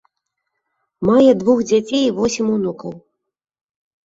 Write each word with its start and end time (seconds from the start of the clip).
Мае 1.09 1.31
двух 1.41 1.61
дзяцей 1.69 2.03
і 2.07 2.09
восем 2.21 2.47
унукаў. 2.55 2.91